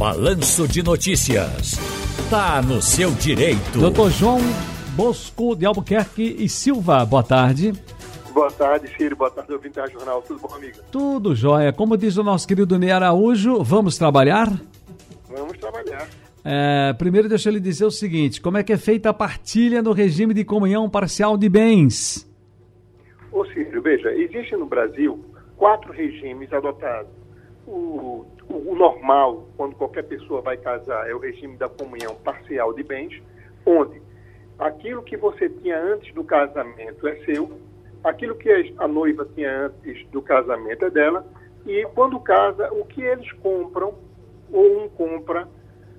[0.00, 1.72] Balanço de Notícias.
[2.30, 3.78] Tá no seu direito.
[3.78, 4.38] Doutor João
[4.96, 7.74] Bosco de Albuquerque e Silva, boa tarde.
[8.32, 9.14] Boa tarde, Ciro.
[9.14, 10.22] Boa tarde, ouvinte da Jornal.
[10.22, 10.78] Tudo bom, amigo?
[10.90, 11.70] Tudo jóia.
[11.70, 14.48] Como diz o nosso querido Ney Araújo, vamos trabalhar?
[15.28, 16.08] Vamos trabalhar.
[16.42, 19.82] É, primeiro, deixa eu lhe dizer o seguinte: como é que é feita a partilha
[19.82, 22.26] no regime de comunhão parcial de bens?
[23.30, 25.22] Ô, Ciro, veja, existe no Brasil
[25.58, 27.12] quatro regimes adotados.
[27.66, 32.72] O, o, o, normal, quando qualquer pessoa vai casar, é o regime da comunhão parcial
[32.72, 33.22] de bens,
[33.64, 34.02] onde
[34.58, 37.50] aquilo que você tinha antes do casamento é seu,
[38.02, 41.26] aquilo que a noiva tinha antes do casamento é dela,
[41.66, 43.94] e quando casa, o que eles compram,
[44.52, 45.48] ou um compra,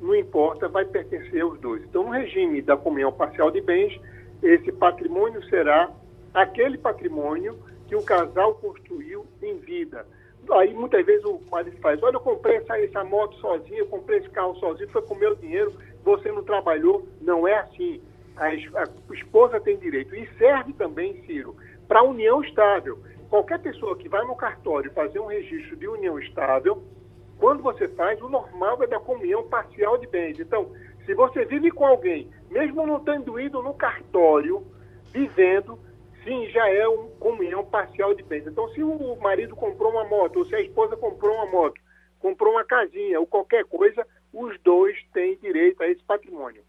[0.00, 1.82] não importa, vai pertencer aos dois.
[1.84, 3.98] Então, no regime da comunhão parcial de bens,
[4.42, 5.90] esse patrimônio será
[6.32, 10.06] aquele patrimônio que o casal construiu em vida.
[10.52, 14.18] Aí muitas vezes o marido faz, olha, eu comprei essa, essa moto sozinho, eu comprei
[14.18, 15.72] esse carro sozinho, foi com o meu dinheiro,
[16.02, 17.06] você não trabalhou.
[17.20, 18.00] Não é assim.
[18.36, 20.14] A, a, a esposa tem direito.
[20.14, 21.56] E serve também, Ciro,
[21.86, 22.98] para união estável.
[23.28, 26.82] Qualquer pessoa que vai no cartório fazer um registro de união estável,
[27.38, 30.38] quando você faz, o normal é da comunhão parcial de bens.
[30.40, 30.72] Então,
[31.06, 34.66] se você vive com alguém, mesmo não tendo ido no cartório,
[35.12, 35.78] vivendo,
[36.24, 38.46] sim, já é uma comunhão parcial de bens.
[38.46, 41.80] Então, se o marido comprou uma moto, ou se a esposa comprou uma moto,
[42.18, 46.62] comprou uma casinha, ou qualquer coisa, os dois têm direito a esse patrimônio.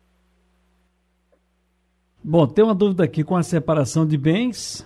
[2.24, 4.86] Bom, tem uma dúvida aqui com a separação de bens.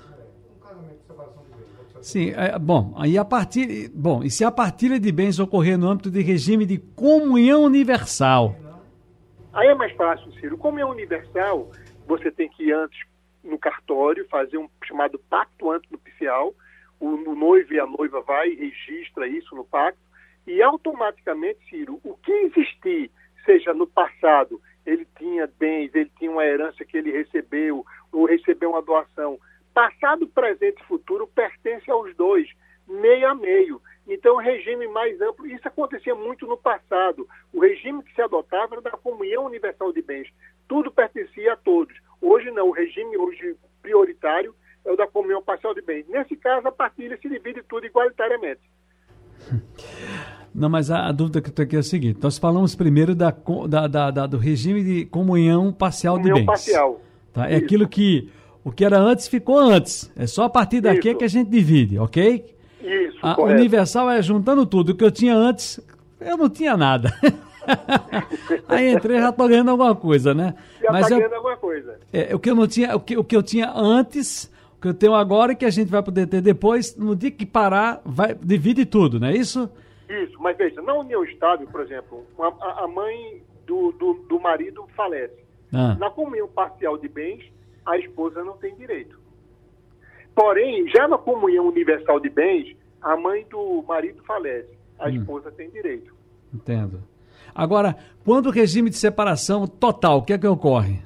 [2.02, 5.90] Sim, é, bom, aí a partir, bom, e se a partilha de bens ocorrer no
[5.90, 8.56] âmbito de regime de comunhão universal?
[9.52, 10.58] Aí é mais fácil, Ciro.
[10.58, 11.72] Comunhão universal,
[12.08, 13.00] você tem que antes
[13.46, 16.54] no cartório fazer um chamado pacto antinupcial.
[17.00, 20.00] O, o noivo e a noiva vai e registra isso no pacto
[20.48, 23.12] e automaticamente, Ciro, o que existir,
[23.46, 28.70] seja no passado, ele tinha bens, ele tinha uma herança que ele recebeu, ou recebeu
[28.70, 29.40] uma doação,
[29.76, 32.48] Passado, presente e futuro pertence aos dois,
[32.88, 33.82] meio a meio.
[34.08, 37.28] Então, o regime mais amplo, isso acontecia muito no passado.
[37.52, 40.32] O regime que se adotava era da comunhão universal de bens.
[40.66, 41.94] Tudo pertencia a todos.
[42.64, 44.56] O regime hoje prioritário
[44.86, 46.06] é o da comunhão parcial de bens.
[46.08, 48.62] Nesse caso, a partilha se divide tudo igualitariamente.
[50.56, 53.14] Não, mas a, a dúvida que eu tenho aqui é a seguinte: nós falamos primeiro
[53.14, 53.36] da,
[53.68, 56.46] da, da, da do regime de comunhão parcial comunhão de bens.
[56.46, 57.02] Parcial.
[57.34, 57.50] Tá?
[57.50, 58.32] É aquilo que
[58.64, 60.12] o que era antes ficou antes.
[60.16, 61.18] É só a partir daqui Isso.
[61.18, 62.56] que a gente divide, ok?
[62.82, 63.60] Isso, a correto.
[63.60, 64.94] Universal é juntando tudo.
[64.94, 65.80] O que eu tinha antes,
[66.20, 67.14] eu não tinha nada.
[68.68, 70.56] Aí entrei já tô ganhando alguma coisa, né?
[70.82, 72.00] Já Mas tá eu, ganhando alguma coisa.
[72.12, 74.88] É, o que eu não tinha, o que, o que eu tinha antes, o que
[74.88, 78.02] eu tenho agora e que a gente vai poder ter depois, no dia que parar,
[78.06, 79.70] vai, divide tudo, não é isso?
[80.08, 84.88] Isso, mas veja, na união estável, por exemplo, a, a mãe do, do, do marido
[84.96, 85.44] falece.
[85.74, 85.96] Ah.
[85.96, 87.44] Na comunhão parcial de bens,
[87.86, 89.20] a esposa não tem direito.
[90.36, 95.16] Porém, já na comunhão universal de bens, a mãe do marido falece, a hum.
[95.16, 96.14] esposa tem direito.
[96.54, 97.02] Entendo.
[97.56, 97.96] Agora,
[98.26, 101.00] quando o regime de separação total, o que é que ocorre?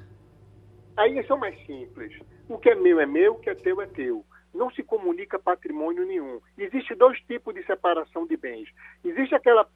[0.98, 2.12] Aí só mais simples.
[2.50, 4.26] O que é meu é meu, o que é teu é teu.
[4.54, 6.40] Não se comunica patrimônio nenhum.
[6.58, 8.68] Existem dois tipos de separação de bens.
[9.06, 9.68] Existe aquela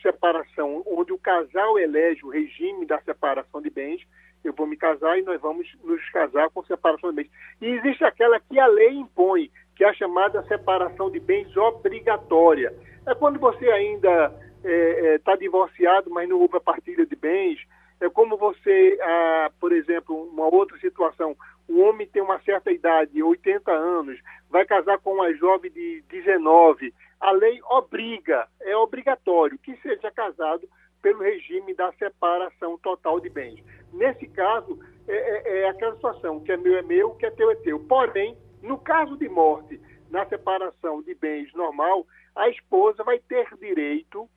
[0.00, 4.00] separação onde o casal elege o regime da separação de bens
[4.44, 7.30] eu vou me casar e nós vamos nos casar com separação de bens.
[7.62, 12.74] E existe aquela que a lei impõe, que é a chamada separação de bens obrigatória.
[13.06, 14.32] É quando você ainda
[14.64, 17.60] está é, é, tá divorciado, mas não houve a partilha de bens.
[18.00, 21.36] É como você, ah, por exemplo, uma outra situação,
[21.68, 24.18] o homem tem uma certa idade, 80 anos,
[24.50, 26.92] vai casar com uma jovem de 19.
[27.20, 30.68] A lei obriga, é obrigatório que seja casado
[31.00, 33.62] pelo regime da separação total de bens.
[33.92, 37.50] Nesse caso, é, é, é, aquela situação, que é meu é meu, que é teu
[37.50, 37.78] é teu.
[37.80, 44.28] Porém, no caso de morte, na separação de bens normal, a esposa vai ter direito,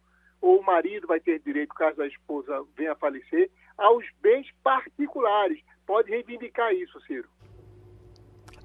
[0.47, 5.59] ou o marido vai ter direito, caso a esposa venha a falecer, aos bens particulares.
[5.85, 7.27] Pode reivindicar isso, Ciro.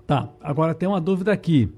[0.07, 1.69] Tá, agora tem uma dúvida aqui.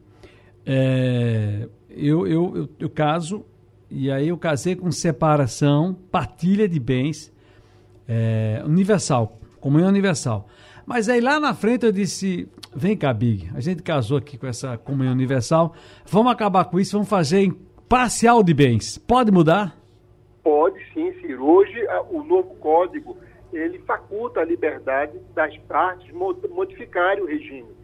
[0.66, 3.46] É, eu, eu, eu, eu caso,
[3.90, 7.32] e aí eu casei com separação, partilha de bens,
[8.06, 10.46] é, universal, comunhão universal.
[10.84, 12.46] Mas aí lá na frente eu disse:
[12.76, 15.74] vem cá, Big, a gente casou aqui com essa comunhão universal,
[16.04, 17.52] vamos acabar com isso, vamos fazer em
[17.88, 18.98] parcial de bens.
[18.98, 19.83] Pode mudar?
[20.44, 21.44] Pode sim, Ciro.
[21.44, 23.16] Hoje o novo código
[23.52, 27.74] ele faculta a liberdade das partes modificarem o regime.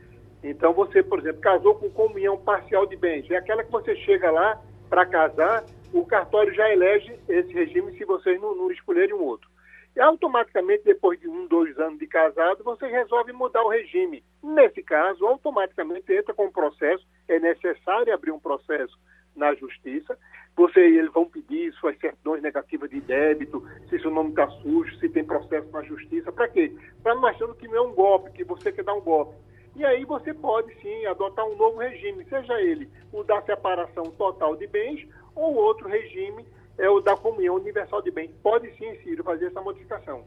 [0.44, 3.28] Então você, por exemplo, casou com comunhão parcial de bens.
[3.30, 8.04] É aquela que você chega lá para casar o cartório já elege esse regime se
[8.04, 9.48] vocês não, não escolherem um outro.
[9.96, 14.22] E automaticamente, depois de um, dois anos de casado, você resolve mudar o regime.
[14.42, 18.96] Nesse caso, automaticamente entra com o processo, é necessário abrir um processo
[19.34, 20.16] na justiça.
[20.56, 21.26] Você, eles vão
[21.60, 25.82] pedir suas certidões negativas de débito, se seu nome está sujo, se tem processo na
[25.82, 26.32] justiça.
[26.32, 26.74] Para quê?
[27.02, 29.34] Para não achando que não é um golpe, que você quer dar um golpe.
[29.76, 34.56] E aí você pode sim adotar um novo regime, seja ele o da separação total
[34.56, 36.44] de bens ou outro regime
[36.76, 38.30] é o da comunhão universal de bens.
[38.42, 40.24] Pode sim, Ciro, fazer essa modificação.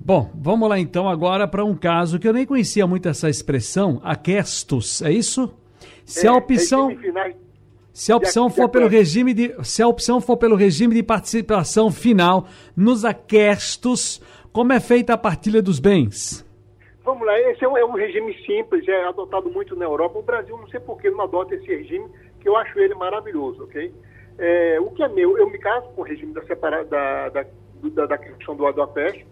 [0.00, 4.00] Bom, vamos lá então agora para um caso que eu nem conhecia muito essa expressão,
[4.02, 5.54] aquestos, é isso?
[6.04, 6.90] Se é, a opção
[7.98, 11.90] se a opção for pelo regime de se a opção for pelo regime de participação
[11.90, 12.46] final
[12.76, 14.22] nos aquestos,
[14.52, 16.46] como é feita a partilha dos bens?
[17.02, 20.16] Vamos lá, esse é um, é um regime simples, é adotado muito na Europa.
[20.16, 22.08] O Brasil não sei por que não adota esse regime,
[22.40, 23.92] que eu acho ele maravilhoso, ok?
[24.38, 27.46] É, o que é meu, eu me caso com o regime da, separa, da, da,
[27.82, 29.26] da, da questão do adoapeste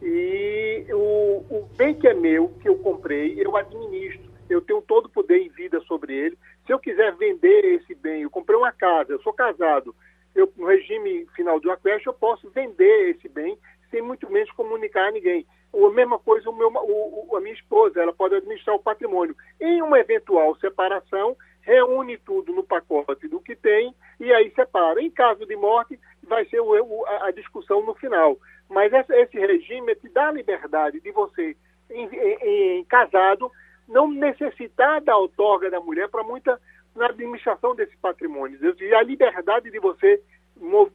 [0.00, 4.24] e o, o bem que é meu, que eu comprei, eu administro.
[4.48, 6.38] Eu tenho todo o poder em vida sobre ele.
[6.66, 9.94] Se eu quiser vender esse bem, eu comprei uma casa, eu sou casado,
[10.34, 13.56] eu, no regime final do Aquest, eu posso vender esse bem
[13.90, 15.46] sem muito menos comunicar a ninguém.
[15.72, 19.36] A mesma coisa o meu, o, a minha esposa, ela pode administrar o patrimônio.
[19.60, 25.00] Em uma eventual separação, reúne tudo no pacote do que tem e aí separa.
[25.00, 28.38] Em caso de morte, vai ser o, o, a, discussão no final.
[28.68, 31.56] Mas esse, esse, regime te dá a liberdade de você,
[31.90, 33.50] em, em, em casado,
[33.88, 36.60] não necessitar da outorga da mulher para muita
[36.94, 38.58] na administração desse patrimônio.
[38.80, 40.20] E a liberdade de você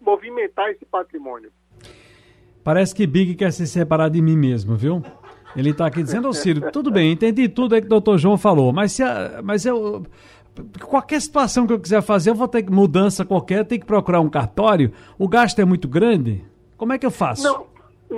[0.02, 1.52] movimentar esse patrimônio.
[2.64, 5.04] Parece que Big quer se separar de mim mesmo, viu?
[5.56, 8.38] Ele está aqui dizendo, ô Ciro, tudo bem, entendi tudo aí que o doutor João
[8.38, 10.06] falou, mas, se a, mas eu,
[10.82, 14.30] qualquer situação que eu quiser fazer, eu vou ter mudança qualquer, tem que procurar um
[14.30, 16.44] cartório, o gasto é muito grande,
[16.78, 17.44] como é que eu faço?
[17.44, 17.66] Não,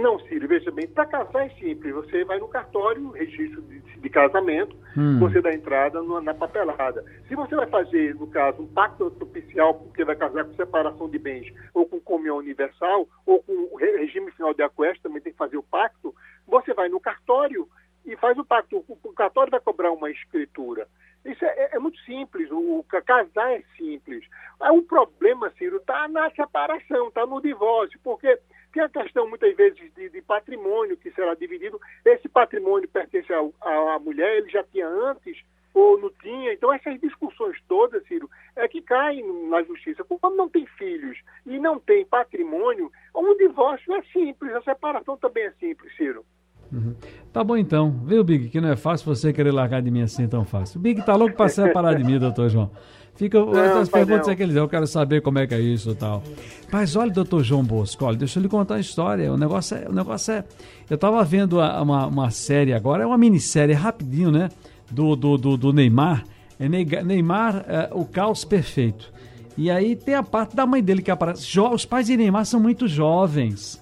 [0.02, 4.10] não, Círio, veja bem, para casar é simples, você vai no cartório, registro de, de
[4.10, 5.20] casamento, hum.
[5.20, 7.06] você dá entrada no, na papelada.
[7.28, 11.20] Se você vai fazer, no caso, um pacto oficial, porque vai casar com separação de
[11.20, 15.58] bens, ou com comunhão universal, ou com regime final de aquest, também tem que fazer
[15.58, 16.14] o pacto,
[16.48, 17.68] você vai no cartório
[18.06, 18.78] e faz o pacto.
[18.88, 20.88] O, o cartório vai cobrar uma escritura.
[21.26, 24.26] Isso é, é, é muito simples, o, o, casar é simples.
[24.60, 28.40] O problema, Ciro, está na separação, está no divórcio, porque
[28.74, 31.80] tem a questão muitas vezes de, de, patrimônio que será dividido.
[32.04, 35.38] Esse patrimônio pertence à mulher, ele já tinha antes
[35.74, 36.54] ou não tinha.
[36.54, 40.04] Então essas discussões todas, Ciro, é que caem na justiça.
[40.04, 45.46] Quando não tem filhos e não tem patrimônio, um divórcio é simples, a separação também
[45.46, 46.26] é simples, Ciro.
[46.72, 46.96] Uhum.
[47.32, 50.28] Tá bom então, viu, Big, que não é fácil você querer largar de mim assim
[50.28, 50.80] tão fácil.
[50.80, 52.72] O Big tá louco pra separar de mim, doutor João.
[53.16, 55.92] Fica não, as perguntas é que ele eu quero saber como é que é isso
[55.92, 56.24] e tal.
[56.72, 59.32] Mas olha, doutor João Bosco, olha, deixa eu lhe contar a história.
[59.32, 59.88] O negócio é.
[59.88, 60.44] O negócio é
[60.90, 64.50] eu tava vendo uma, uma série agora, é uma minissérie rapidinho, né?
[64.90, 66.24] Do, do, do, do Neymar.
[66.60, 69.12] É Neymar, é, o caos perfeito.
[69.56, 71.46] E aí tem a parte da mãe dele que aparece.
[71.46, 73.82] Jo os pais de Neymar são muito jovens.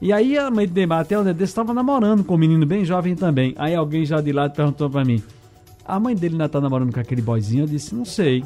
[0.00, 2.84] E aí a mãe de Neymar, até dia desse, estava namorando com um menino bem
[2.84, 3.54] jovem também.
[3.58, 5.22] Aí alguém já de lado perguntou para mim:
[5.84, 7.64] a mãe dele ainda tá namorando com aquele boyzinho?
[7.64, 8.42] Eu disse: não sei.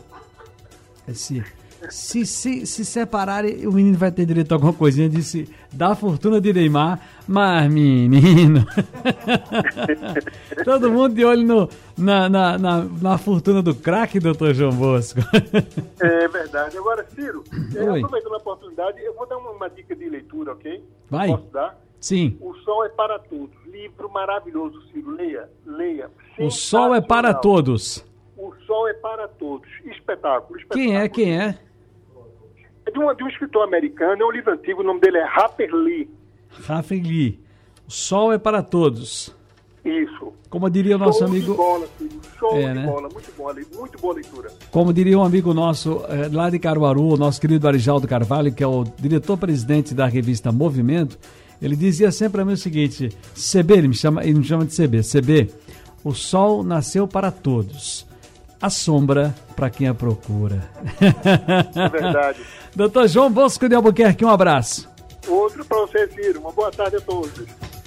[1.06, 1.42] Esse,
[1.90, 5.08] se, se, se separarem, o menino vai ter direito a alguma coisinha.
[5.08, 8.66] Disse, da fortuna de Neymar, mas menino.
[10.64, 15.20] Todo mundo de olho no, na, na, na, na fortuna do craque, doutor João Bosco.
[16.00, 16.78] é verdade.
[16.78, 20.82] Agora, Ciro, aproveitando a oportunidade, eu vou dar uma, uma, dica de leitura, ok?
[21.11, 21.28] Vai.
[21.28, 21.78] Posso dar?
[22.00, 22.37] Sim.
[22.40, 23.56] O Sol é para Todos.
[23.66, 25.11] Livro maravilhoso, Ciro.
[25.16, 26.11] Leia, leia.
[26.38, 28.04] O Sol é para Todos.
[28.44, 29.66] O Sol é para Todos.
[29.86, 30.58] Espetáculo.
[30.58, 30.74] espetáculo.
[30.74, 31.08] Quem é?
[31.08, 31.58] Quem é?
[32.84, 35.24] É de, um, de um escritor americano, é um livro antigo, o nome dele é
[35.24, 36.10] Harper Lee.
[36.68, 37.40] Harper Lee.
[37.88, 39.34] O Sol é para Todos.
[39.82, 40.34] Isso.
[40.50, 41.52] Como diria o nosso Show amigo.
[41.52, 42.20] De bola, filho.
[42.38, 42.86] Show é, de né?
[42.86, 44.50] bola, muito boa, muito boa leitura.
[44.70, 48.62] Como diria um amigo nosso é, lá de Caruaru, o nosso querido Arijaldo Carvalho, que
[48.62, 51.18] é o diretor-presidente da revista Movimento,
[51.62, 54.76] ele dizia sempre a mim o seguinte: CB, ele me chama, ele me chama de
[54.76, 55.00] CB.
[55.00, 55.50] CB,
[56.04, 58.06] o sol nasceu para todos
[58.64, 60.66] a sombra para quem a procura.
[61.76, 62.40] É verdade.
[62.75, 64.88] Doutor João Bosco de Albuquerque, um abraço.
[65.28, 66.40] Outro para você, Ciro.
[66.40, 67.44] Uma boa tarde a todos.